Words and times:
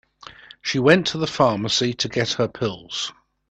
She 0.63 0.79
went 0.79 1.05
to 1.07 1.19
the 1.19 1.27
pharmacy 1.27 1.93
to 1.93 2.09
get 2.09 2.31
her 2.33 2.47
pills. 2.47 3.13